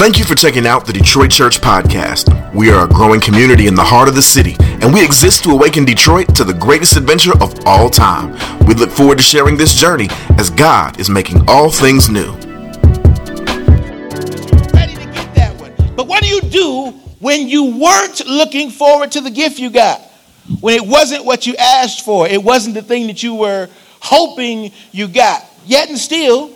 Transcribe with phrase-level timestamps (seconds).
[0.00, 2.54] Thank you for checking out the Detroit Church Podcast.
[2.54, 5.50] We are a growing community in the heart of the city, and we exist to
[5.50, 8.32] awaken Detroit to the greatest adventure of all time.
[8.64, 10.08] We look forward to sharing this journey
[10.38, 12.32] as God is making all things new.
[14.72, 15.74] ready to get that one.
[15.94, 20.00] But what do you do when you weren't looking forward to the gift you got?
[20.60, 23.68] When it wasn't what you asked for, it wasn't the thing that you were
[24.00, 25.44] hoping you got.
[25.66, 26.52] Yet and still,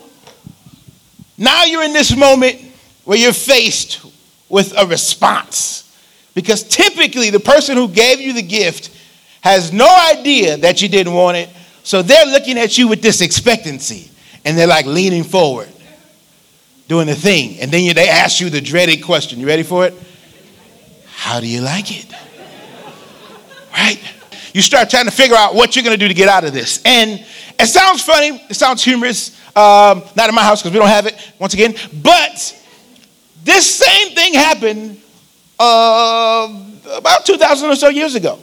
[1.37, 2.71] now you're in this moment
[3.05, 4.05] where you're faced
[4.49, 5.83] with a response.
[6.35, 8.91] Because typically, the person who gave you the gift
[9.41, 11.49] has no idea that you didn't want it.
[11.83, 14.11] So they're looking at you with this expectancy
[14.45, 15.69] and they're like leaning forward,
[16.89, 17.61] doing the thing.
[17.61, 19.39] And then they ask you the dreaded question.
[19.39, 19.95] You ready for it?
[21.15, 22.13] How do you like it?
[23.73, 24.01] Right?
[24.52, 26.52] You start trying to figure out what you're going to do to get out of
[26.52, 26.80] this.
[26.85, 27.25] And
[27.59, 29.37] it sounds funny, it sounds humorous.
[29.57, 31.75] Um, not in my house because we don't have it, once again.
[32.02, 32.63] But
[33.45, 35.01] this same thing happened
[35.59, 36.65] uh,
[36.96, 38.38] about 2,000 or so years ago.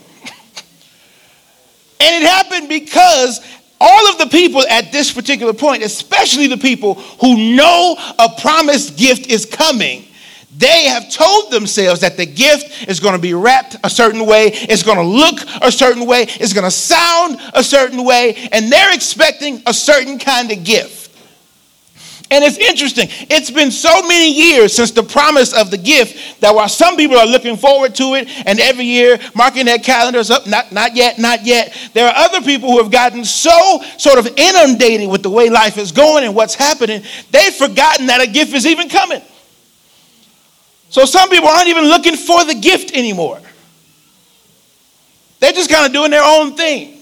[2.00, 3.40] and it happened because
[3.80, 8.98] all of the people at this particular point, especially the people who know a promised
[8.98, 10.06] gift is coming,
[10.56, 14.52] they have told themselves that the gift is going to be wrapped a certain way,
[14.54, 18.72] it's going to look a certain way, it's going to sound a certain way, and
[18.72, 21.01] they're expecting a certain kind of gift.
[22.32, 23.10] And it's interesting.
[23.30, 27.18] It's been so many years since the promise of the gift that while some people
[27.18, 31.20] are looking forward to it and every year marking their calendars up, not, not yet,
[31.20, 35.30] not yet, there are other people who have gotten so sort of inundated with the
[35.30, 39.22] way life is going and what's happening, they've forgotten that a gift is even coming.
[40.90, 43.42] So some people aren't even looking for the gift anymore.
[45.42, 47.01] They're just kind of doing their own thing.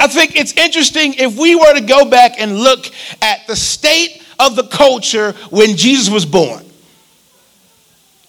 [0.00, 2.86] I think it's interesting if we were to go back and look
[3.20, 6.64] at the state of the culture when Jesus was born.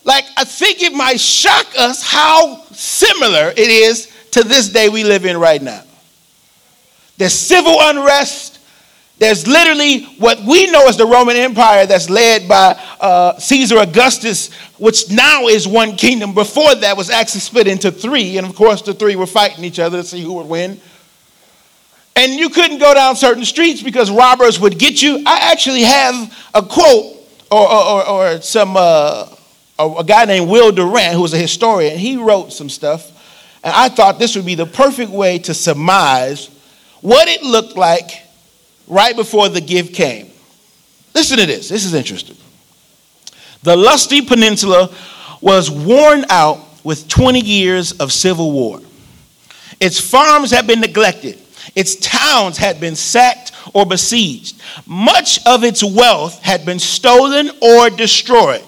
[0.03, 5.05] Like, I think it might shock us how similar it is to this day we
[5.05, 5.83] live in right now.
[7.17, 8.59] There's civil unrest.
[9.17, 14.53] There's literally what we know as the Roman Empire that's led by uh, Caesar Augustus,
[14.77, 16.33] which now is one kingdom.
[16.33, 19.79] Before that was actually split into three, and of course the three were fighting each
[19.79, 20.81] other to see who would win.
[22.15, 25.23] And you couldn't go down certain streets because robbers would get you.
[25.25, 27.17] I actually have a quote
[27.49, 29.27] or, or, or some, uh,
[29.79, 31.97] a guy named Will Durant, who was a historian.
[31.97, 33.09] He wrote some stuff.
[33.63, 36.47] And I thought this would be the perfect way to surmise
[37.01, 38.23] what it looked like
[38.87, 40.29] right before the gift came.
[41.13, 41.69] Listen to this.
[41.69, 42.37] This is interesting.
[43.63, 44.93] The lusty peninsula
[45.39, 48.79] was worn out with 20 years of civil war.
[49.79, 51.40] Its farms had been neglected.
[51.75, 54.61] Its towns had been sacked or besieged.
[54.85, 58.63] Much of its wealth had been stolen or destroyed.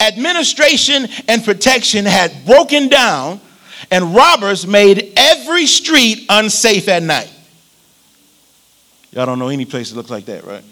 [0.00, 3.40] Administration and protection had broken down,
[3.90, 7.32] and robbers made every street unsafe at night.
[9.12, 10.64] Y'all don't know any place that looks like that, right?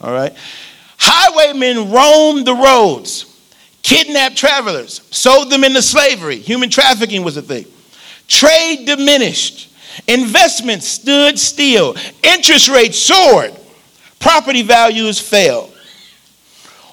[0.00, 0.34] All right.
[0.98, 3.26] Highwaymen roamed the roads,
[3.82, 6.38] kidnapped travelers, sold them into slavery.
[6.38, 7.66] Human trafficking was a thing.
[8.28, 9.73] Trade diminished.
[10.08, 11.96] Investments stood still.
[12.22, 13.54] Interest rates soared.
[14.18, 15.70] Property values fell.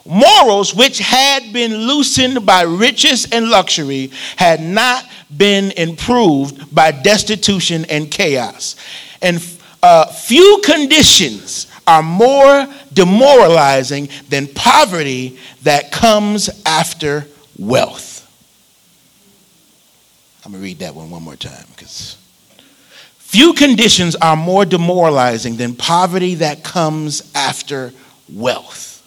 [0.06, 7.86] Morals, which had been loosened by riches and luxury, had not been improved by destitution
[7.86, 8.76] and chaos.
[9.22, 9.42] And
[9.84, 18.10] uh, few conditions are more demoralizing than poverty that comes after wealth.
[20.44, 22.18] I'm going to read that one one more time because
[23.32, 27.94] few conditions are more demoralizing than poverty that comes after
[28.28, 29.02] wealth.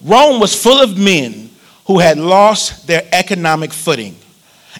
[0.00, 1.50] Rome was full of men
[1.86, 4.16] who had lost their economic footing,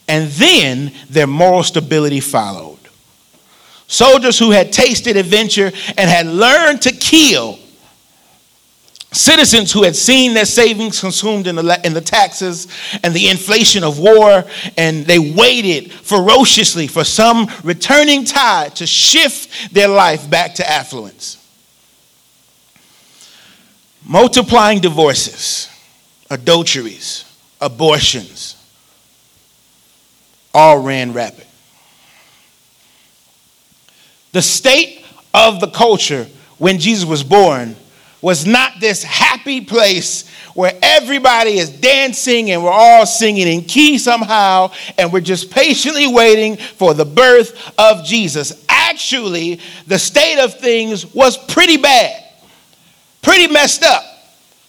[0.09, 2.79] and then their moral stability followed.
[3.89, 7.59] Soldiers who had tasted adventure and had learned to kill.
[9.13, 12.67] Citizens who had seen their savings consumed in the, in the taxes
[13.03, 14.45] and the inflation of war,
[14.77, 21.39] and they waited ferociously for some returning tide to shift their life back to affluence
[24.05, 25.69] multiplying divorces,
[26.31, 27.25] adulteries,
[27.61, 28.57] abortions,
[30.55, 31.47] all ran rapid.
[34.33, 35.05] The state
[35.35, 36.27] of the culture
[36.59, 37.77] when Jesus was born
[38.23, 43.99] was not this happy place where everybody is dancing and we're all singing in key
[43.99, 48.65] somehow and we're just patiently waiting for the birth of Jesus.
[48.69, 52.23] actually the state of things was pretty bad,
[53.23, 54.05] pretty messed up.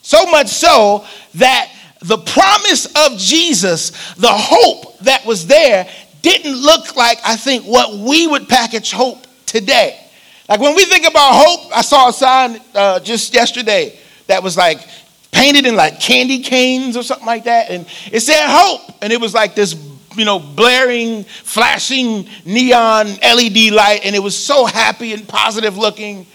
[0.01, 1.71] So much so that
[2.01, 5.87] the promise of Jesus, the hope that was there,
[6.21, 10.02] didn't look like, I think, what we would package hope today.
[10.47, 13.97] Like when we think about hope, I saw a sign uh, just yesterday
[14.27, 14.79] that was like
[15.31, 17.69] painted in like candy canes or something like that.
[17.69, 18.81] And it said hope.
[19.01, 19.73] And it was like this,
[20.15, 24.01] you know, blaring, flashing neon LED light.
[24.03, 26.27] And it was so happy and positive looking.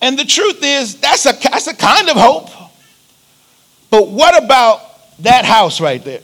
[0.00, 2.50] And the truth is, that's a, that's a kind of hope.
[3.90, 4.80] But what about
[5.20, 6.20] that house right there?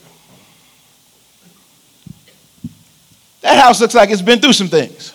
[3.41, 5.14] That house looks like it's been through some things.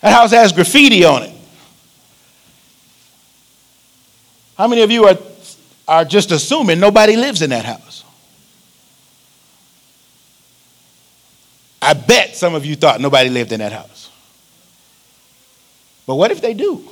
[0.00, 1.34] That house has graffiti on it.
[4.56, 5.16] How many of you are,
[5.86, 8.04] are just assuming nobody lives in that house?
[11.80, 14.10] I bet some of you thought nobody lived in that house.
[16.06, 16.88] But what if they do?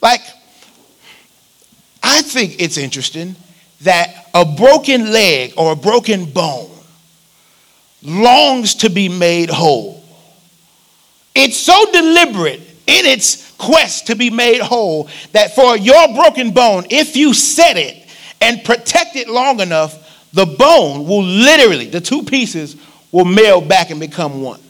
[0.00, 0.22] Like,
[2.02, 3.36] I think it's interesting
[3.82, 6.70] that a broken leg or a broken bone
[8.02, 9.93] longs to be made whole.
[11.34, 16.84] It's so deliberate in its quest to be made whole that for your broken bone,
[16.90, 18.08] if you set it
[18.40, 20.00] and protect it long enough,
[20.32, 22.76] the bone will literally, the two pieces
[23.10, 24.60] will meld back and become one.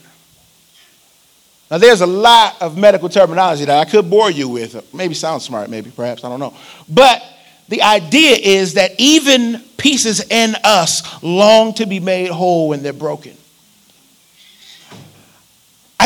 [1.69, 4.93] Now, there's a lot of medical terminology that I could bore you with.
[4.93, 6.53] Maybe sound smart, maybe, perhaps, I don't know.
[6.87, 7.23] But
[7.67, 12.93] the idea is that even pieces in us long to be made whole when they're
[12.93, 13.35] broken.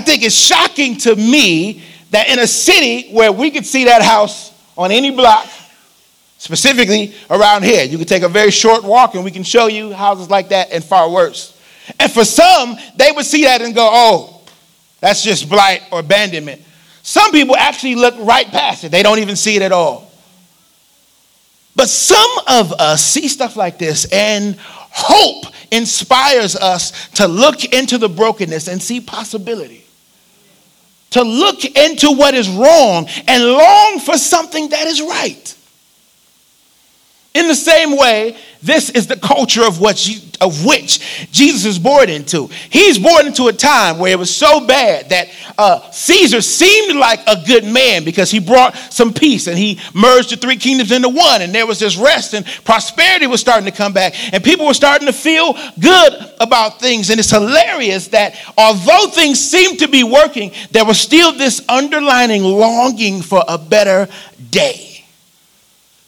[0.09, 4.51] Think it's shocking to me that in a city where we could see that house
[4.75, 5.47] on any block,
[6.39, 9.93] specifically around here, you could take a very short walk and we can show you
[9.93, 11.61] houses like that and far worse.
[11.99, 14.41] And for some, they would see that and go, oh,
[14.99, 16.63] that's just blight or abandonment.
[17.03, 20.11] Some people actually look right past it, they don't even see it at all.
[21.75, 27.99] But some of us see stuff like this, and hope inspires us to look into
[27.99, 29.78] the brokenness and see possibility.
[31.11, 35.55] To look into what is wrong and long for something that is right.
[37.33, 40.05] In the same way, this is the culture of, what,
[40.41, 42.47] of which Jesus is born into.
[42.69, 47.19] He's born into a time where it was so bad that uh, Caesar seemed like
[47.25, 51.09] a good man because he brought some peace and he merged the three kingdoms into
[51.09, 54.65] one, and there was this rest and prosperity was starting to come back, and people
[54.65, 57.09] were starting to feel good about things.
[57.09, 62.43] And it's hilarious that although things seemed to be working, there was still this underlining
[62.43, 64.07] longing for a better
[64.51, 64.88] day.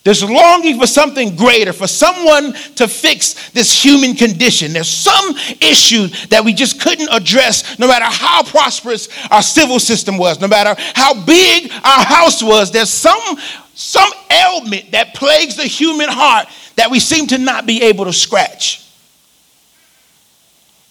[0.03, 4.73] There's longing for something greater, for someone to fix this human condition.
[4.73, 10.17] There's some issue that we just couldn't address, no matter how prosperous our civil system
[10.17, 12.71] was, no matter how big our house was.
[12.71, 13.37] There's some,
[13.75, 18.13] some ailment that plagues the human heart that we seem to not be able to
[18.13, 18.83] scratch.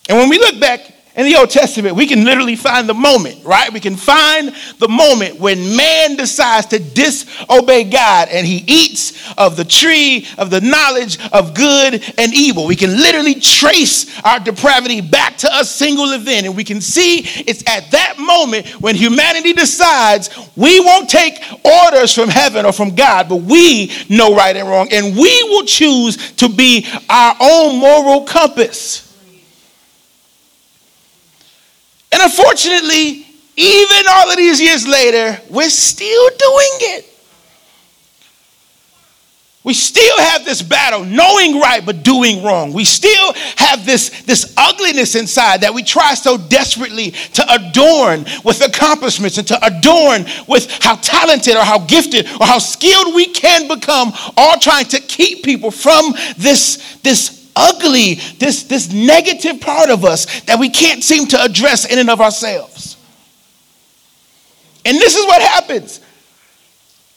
[0.08, 0.80] And when we look back
[1.20, 3.70] in the Old Testament, we can literally find the moment, right?
[3.70, 9.56] We can find the moment when man decides to disobey God and he eats of
[9.56, 12.66] the tree of the knowledge of good and evil.
[12.66, 17.18] We can literally trace our depravity back to a single event, and we can see
[17.18, 22.94] it's at that moment when humanity decides we won't take orders from heaven or from
[22.94, 27.78] God, but we know right and wrong, and we will choose to be our own
[27.78, 29.09] moral compass.
[32.12, 33.26] And unfortunately,
[33.56, 37.06] even all of these years later, we're still doing it.
[39.62, 42.72] We still have this battle, knowing right but doing wrong.
[42.72, 48.66] We still have this, this ugliness inside that we try so desperately to adorn with
[48.66, 53.68] accomplishments and to adorn with how talented or how gifted or how skilled we can
[53.68, 60.04] become, all trying to keep people from this, this ugly, this, this negative part of
[60.04, 62.96] us that we can't seem to address in and of ourselves.
[64.84, 66.00] And this is what happens.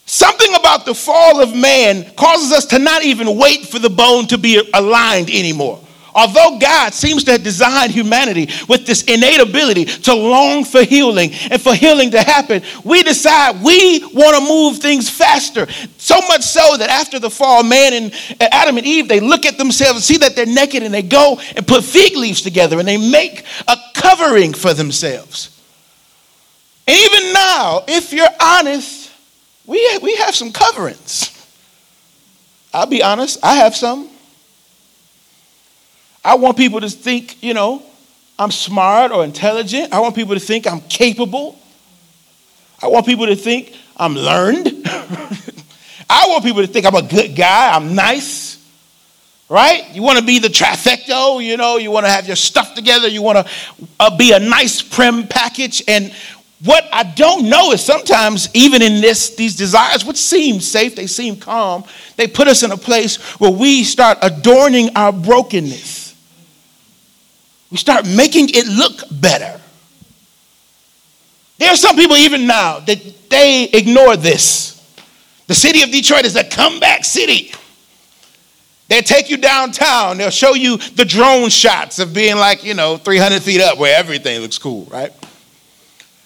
[0.06, 4.28] Something about the fall of man causes us to not even wait for the bone
[4.28, 5.83] to be aligned anymore.
[6.16, 11.32] Although God seems to have designed humanity with this innate ability to long for healing
[11.50, 15.68] and for healing to happen, we decide we want to move things faster.
[15.98, 19.58] So much so that after the fall, man and Adam and Eve, they look at
[19.58, 22.88] themselves and see that they're naked and they go and put fig leaves together and
[22.88, 25.50] they make a covering for themselves.
[26.88, 29.12] And even now, if you're honest,
[29.66, 31.30] we, we have some coverings.
[32.74, 34.10] I'll be honest, I have some.
[36.24, 37.84] I want people to think, you know,
[38.40, 39.94] I'm smart or intelligent.
[39.94, 41.60] I want people to think I'm capable.
[42.82, 44.68] I want people to think I'm learned.
[46.10, 48.60] I want people to think I'm a good guy, I'm nice.
[49.50, 49.88] Right?
[49.94, 53.08] You want to be the trifecta, you know, you want to have your stuff together,
[53.08, 53.54] you want to
[54.00, 55.84] uh, be a nice prim package.
[55.88, 56.14] And
[56.64, 61.08] what I don't know is sometimes, even in this, these desires, which seem safe, they
[61.08, 61.84] seem calm,
[62.16, 66.03] they put us in a place where we start adorning our brokenness.
[67.74, 69.60] We start making it look better.
[71.58, 74.80] There are some people, even now, that they ignore this.
[75.48, 77.52] The city of Detroit is a comeback city.
[78.90, 80.18] They'll take you downtown.
[80.18, 83.98] They'll show you the drone shots of being like, you know, 300 feet up where
[83.98, 85.12] everything looks cool, right?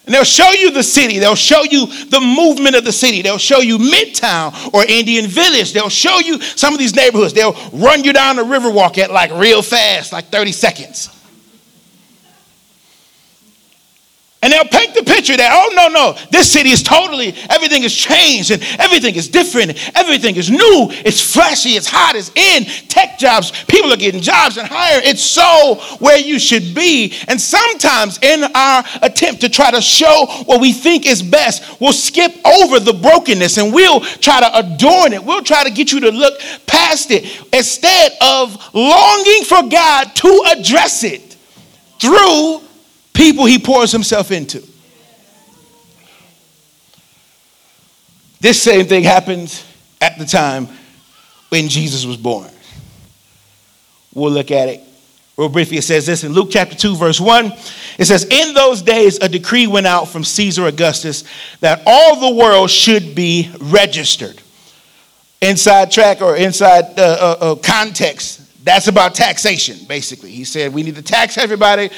[0.05, 1.17] And they'll show you the city.
[1.17, 3.21] They'll show you the movement of the city.
[3.21, 5.71] They'll show you Midtown or Indian Village.
[5.71, 7.31] They'll show you some of these neighborhoods.
[7.31, 11.13] They'll run you down the Riverwalk at like real fast, like 30 seconds.
[14.43, 17.93] And they'll paint the picture that, oh, no, no, this city is totally, everything has
[17.93, 19.71] changed and everything is different.
[19.97, 20.89] Everything is new.
[20.91, 21.71] It's flashy.
[21.71, 22.15] It's hot.
[22.15, 22.65] It's in.
[22.87, 23.51] Tech jobs.
[23.65, 25.03] People are getting jobs and hired.
[25.05, 27.15] It's so where you should be.
[27.27, 31.91] And sometimes in our attempt to try to show what we think is best, we'll
[31.91, 35.23] skip over the brokenness and we'll try to adorn it.
[35.23, 40.43] We'll try to get you to look past it instead of longing for God to
[40.55, 41.35] address it
[41.99, 42.66] through
[43.17, 44.63] people he pours himself into.
[48.39, 49.63] This same thing happened
[49.99, 50.67] at the time
[51.49, 52.49] when Jesus was born.
[54.13, 54.81] We'll look at it
[55.37, 55.77] real briefly.
[55.77, 57.51] It says this in Luke chapter 2, verse 1.
[57.97, 61.23] It says, In those days, a decree went out from Caesar Augustus
[61.59, 64.41] that all the world should be registered.
[65.41, 70.31] Inside track or inside uh, uh, uh, context, that's about taxation, basically.
[70.31, 71.89] He said, We need to tax everybody.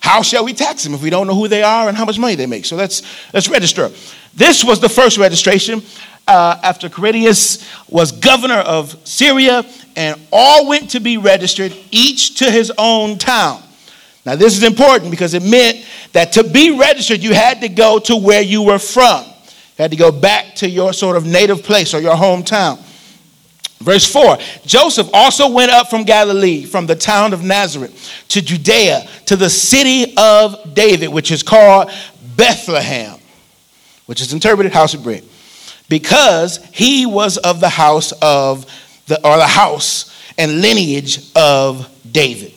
[0.00, 2.18] How shall we tax them if we don't know who they are and how much
[2.18, 2.64] money they make?
[2.64, 3.02] So let's,
[3.32, 3.90] let's register.
[4.34, 5.82] This was the first registration
[6.28, 9.64] uh, after Quirinius was governor of Syria,
[9.96, 13.62] and all went to be registered, each to his own town.
[14.24, 17.98] Now, this is important because it meant that to be registered, you had to go
[18.00, 19.24] to where you were from.
[19.24, 22.78] You had to go back to your sort of native place or your hometown.
[23.80, 29.08] Verse 4 Joseph also went up from Galilee, from the town of Nazareth, to Judea,
[29.26, 31.90] to the city of David, which is called
[32.36, 33.18] Bethlehem,
[34.06, 35.24] which is interpreted house of bread,
[35.88, 38.66] because he was of the house of
[39.06, 42.52] the, or the house and lineage of David.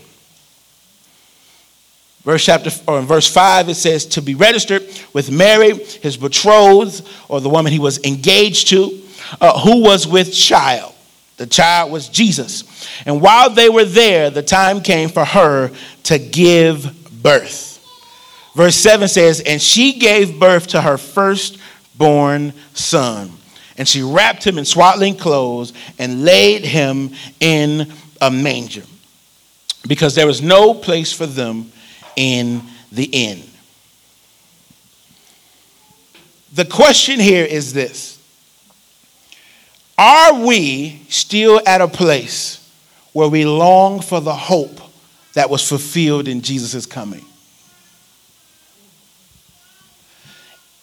[2.24, 7.08] Verse chapter or in verse 5 it says to be registered with Mary, his betrothed,
[7.30, 9.02] or the woman he was engaged to,
[9.40, 10.94] uh, who was with child.
[11.42, 12.88] The child was Jesus.
[13.04, 15.72] And while they were there, the time came for her
[16.04, 17.84] to give birth.
[18.56, 23.32] Verse 7 says, And she gave birth to her firstborn son.
[23.76, 28.84] And she wrapped him in swaddling clothes and laid him in a manger
[29.88, 31.72] because there was no place for them
[32.16, 33.42] in the inn.
[36.54, 38.21] The question here is this
[40.02, 42.58] are we still at a place
[43.14, 44.80] where we long for the hope
[45.36, 47.24] that was fulfilled in Jesus' coming?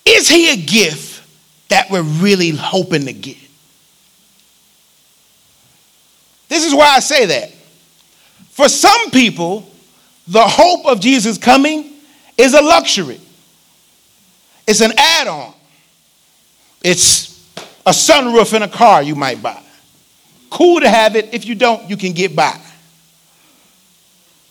[0.07, 1.27] Is he a gift
[1.69, 3.37] that we're really hoping to get?
[6.49, 7.51] This is why I say that.
[8.51, 9.69] For some people,
[10.29, 11.93] the hope of Jesus coming
[12.37, 13.21] is a luxury,
[14.65, 15.55] it's an add on.
[16.85, 17.27] It's
[17.88, 19.62] a sunroof in a car you might buy.
[20.50, 21.33] Cool to have it.
[21.33, 22.61] If you don't, you can get by.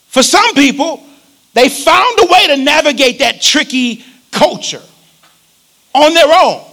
[0.07, 1.03] For some people,
[1.53, 4.81] they found a way to navigate that tricky culture
[5.93, 6.63] on their own.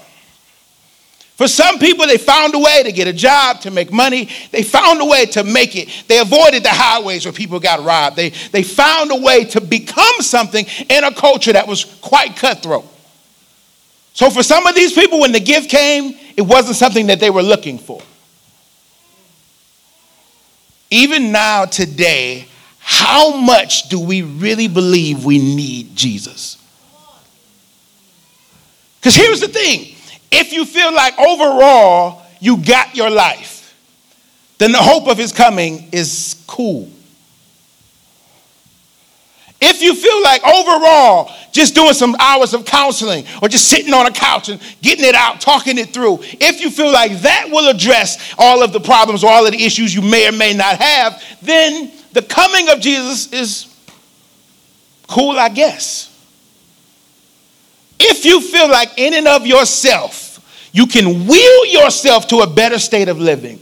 [1.37, 4.31] For some people, they found a way to get a job, to make money.
[4.51, 5.89] They found a way to make it.
[6.09, 8.17] They avoided the highways where people got robbed.
[8.17, 12.87] They, they found a way to become something in a culture that was quite cutthroat.
[14.15, 17.31] So, for some of these people, when the gift came, it wasn't something that they
[17.31, 18.01] were looking for.
[20.91, 22.47] Even now, today,
[22.79, 26.59] how much do we really believe we need Jesus?
[29.01, 29.95] Because here's the thing
[30.31, 33.75] if you feel like overall you got your life,
[34.59, 36.89] then the hope of his coming is cool.
[39.67, 44.07] If you feel like overall just doing some hours of counseling or just sitting on
[44.07, 47.71] a couch and getting it out, talking it through, if you feel like that will
[47.71, 50.79] address all of the problems or all of the issues you may or may not
[50.79, 53.75] have, then the coming of Jesus is
[55.07, 56.11] Cool, I guess.
[57.99, 62.79] If you feel like in and of yourself, you can will yourself to a better
[62.79, 63.61] state of living,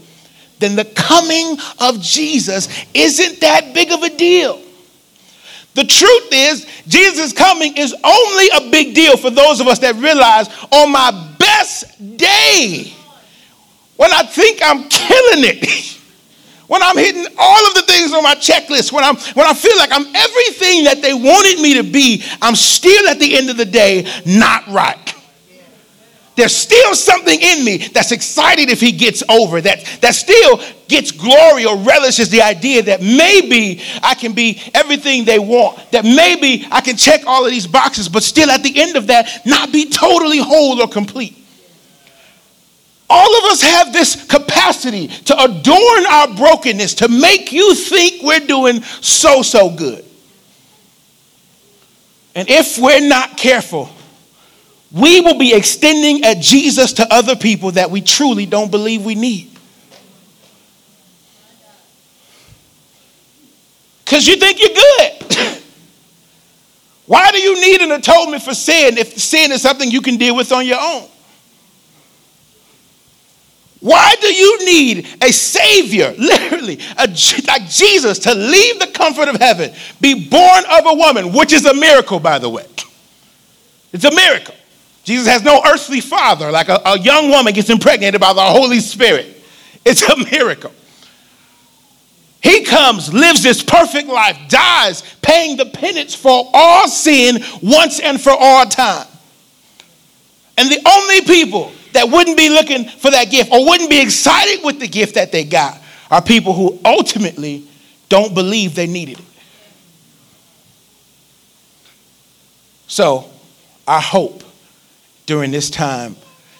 [0.59, 4.62] then the coming of Jesus isn't that big of a deal.
[5.75, 9.95] The truth is, Jesus' coming is only a big deal for those of us that
[9.95, 12.93] realize on my best day,
[13.97, 15.99] when I think I'm killing it,
[16.67, 19.77] when I'm hitting all of the things on my checklist, when, I'm, when I feel
[19.77, 23.57] like I'm everything that they wanted me to be, I'm still at the end of
[23.57, 25.12] the day not right.
[26.35, 31.11] There's still something in me that's excited if he gets over, that, that still gets
[31.11, 36.67] glory or relishes the idea that maybe I can be everything they want, that maybe
[36.71, 39.71] I can check all of these boxes, but still at the end of that, not
[39.71, 41.37] be totally whole or complete.
[43.09, 48.39] All of us have this capacity to adorn our brokenness, to make you think we're
[48.39, 50.03] doing so, so good.
[52.33, 53.89] And if we're not careful,
[54.93, 59.15] we will be extending a Jesus to other people that we truly don't believe we
[59.15, 59.49] need.
[64.05, 65.63] Because you think you're good.
[67.07, 70.35] Why do you need an atonement for sin if sin is something you can deal
[70.35, 71.09] with on your own?
[73.79, 77.07] Why do you need a savior, literally, a,
[77.47, 81.65] like Jesus, to leave the comfort of heaven, be born of a woman, which is
[81.65, 82.65] a miracle, by the way?
[83.91, 84.55] It's a miracle.
[85.03, 88.79] Jesus has no earthly father, like a, a young woman gets impregnated by the Holy
[88.79, 89.41] Spirit.
[89.85, 90.71] It's a miracle.
[92.41, 98.19] He comes, lives this perfect life, dies, paying the penance for all sin once and
[98.19, 99.07] for all time.
[100.57, 104.63] And the only people that wouldn't be looking for that gift or wouldn't be excited
[104.63, 105.79] with the gift that they got
[106.11, 107.65] are people who ultimately
[108.09, 109.25] don't believe they needed it.
[112.87, 113.29] So,
[113.87, 114.43] I hope
[115.25, 116.15] during this time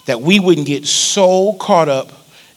[0.06, 2.12] that we wouldn't get so caught up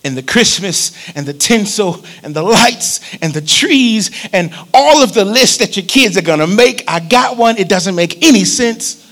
[0.05, 5.13] in the Christmas and the tinsel and the lights and the trees and all of
[5.15, 6.85] the lists that your kids are gonna make.
[6.87, 9.03] I got one, it doesn't make any sense.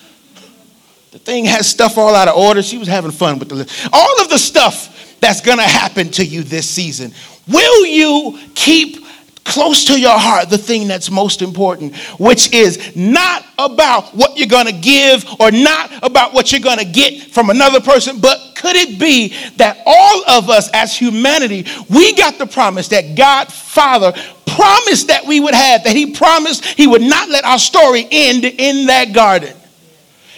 [1.11, 2.63] The thing has stuff all out of order.
[2.63, 3.89] She was having fun with the list.
[3.93, 7.13] All of the stuff that's gonna happen to you this season.
[7.49, 9.04] Will you keep
[9.45, 14.49] close to your heart the thing that's most important, which is not about what you're
[14.49, 18.39] going to give or not about what you're going to get from another person, but
[18.57, 23.53] could it be that all of us as humanity, we got the promise that God
[23.53, 24.13] Father
[24.47, 28.45] promised that we would have, that He promised He would not let our story end
[28.45, 29.55] in that garden.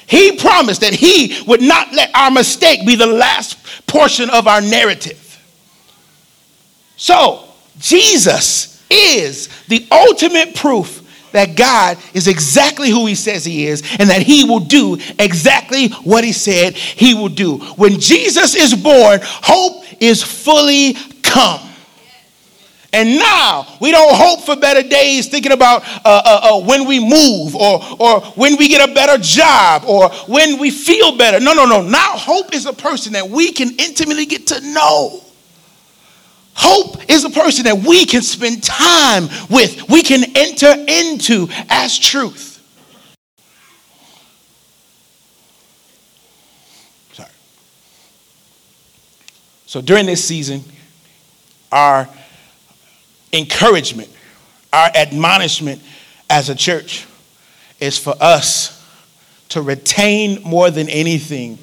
[0.09, 4.61] He promised that He would not let our mistake be the last portion of our
[4.61, 5.23] narrative.
[6.97, 7.45] So,
[7.79, 14.09] Jesus is the ultimate proof that God is exactly who He says He is and
[14.11, 17.59] that He will do exactly what He said He will do.
[17.77, 21.61] When Jesus is born, hope is fully come.
[22.93, 26.99] And now we don't hope for better days thinking about uh, uh, uh, when we
[26.99, 31.39] move or, or when we get a better job or when we feel better.
[31.39, 31.83] No, no, no.
[31.83, 35.21] Now hope is a person that we can intimately get to know.
[36.59, 41.99] Hope is a person that we can spend time with, we can enter into as
[41.99, 42.55] truth.
[47.13, 47.29] Sorry.
[49.67, 50.65] So during this season,
[51.71, 52.09] our
[53.35, 54.09] encouragement,
[54.73, 55.83] our admonishment
[56.31, 57.07] as a church
[57.81, 58.83] is for us
[59.51, 61.59] to retain more than anything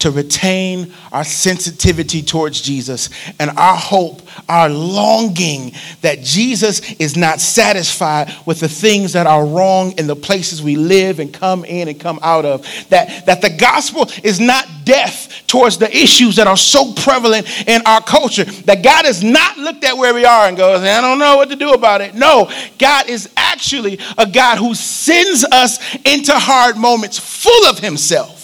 [0.00, 7.38] to retain our sensitivity towards Jesus and our hope, our longing that Jesus is not
[7.38, 11.88] satisfied with the things that are wrong in the places we live and come in
[11.88, 12.62] and come out of.
[12.88, 17.82] That, that the gospel is not deaf towards the issues that are so prevalent in
[17.84, 18.44] our culture.
[18.44, 21.50] That God has not looked at where we are and goes, I don't know what
[21.50, 22.14] to do about it.
[22.14, 28.39] No, God is actually a God who sends us into hard moments full of Himself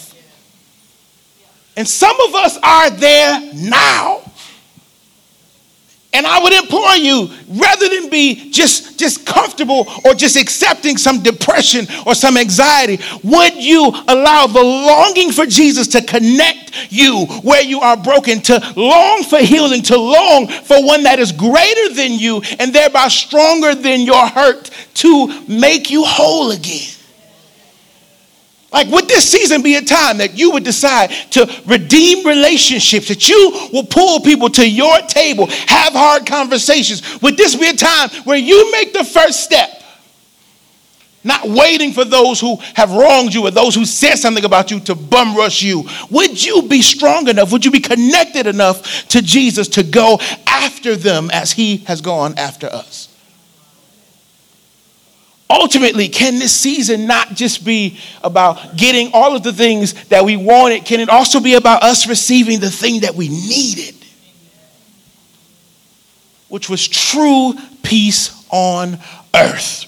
[1.77, 4.23] and some of us are there now.
[6.13, 11.21] And I would implore you, rather than be just, just comfortable or just accepting some
[11.21, 17.61] depression or some anxiety, would you allow the longing for Jesus to connect you where
[17.61, 22.13] you are broken, to long for healing, to long for one that is greater than
[22.13, 26.96] you and thereby stronger than your hurt to make you whole again?
[28.71, 33.29] Like, would this season be a time that you would decide to redeem relationships, that
[33.29, 37.21] you will pull people to your table, have hard conversations?
[37.21, 39.77] Would this be a time where you make the first step?
[41.27, 44.79] not waiting for those who have wronged you or those who said something about you
[44.79, 45.87] to bum rush you.
[46.09, 47.51] Would you be strong enough?
[47.51, 52.35] Would you be connected enough to Jesus to go after them as he has gone
[52.37, 53.06] after us?
[55.49, 60.35] Ultimately, can this season not just be about getting all of the things that we
[60.35, 60.83] wanted?
[60.83, 63.95] Can it also be about us receiving the thing that we needed?
[66.49, 68.99] Which was true peace on
[69.33, 69.85] earth.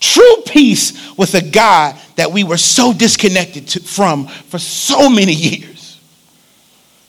[0.00, 5.32] True peace with a God that we were so disconnected to, from for so many
[5.32, 5.98] years.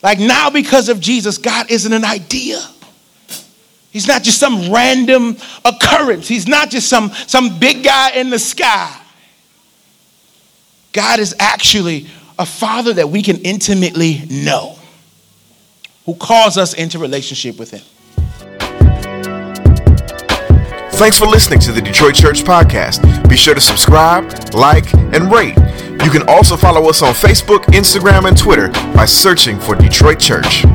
[0.01, 2.59] Like now, because of Jesus, God isn't an idea.
[3.95, 6.27] He's not just some random occurrence.
[6.27, 8.93] He's not just some, some big guy in the sky.
[10.91, 14.77] God is actually a father that we can intimately know,
[16.05, 17.83] who calls us into relationship with him.
[20.95, 23.29] Thanks for listening to the Detroit Church Podcast.
[23.29, 25.55] Be sure to subscribe, like, and rate.
[26.03, 30.65] You can also follow us on Facebook, Instagram, and Twitter by searching for Detroit Church.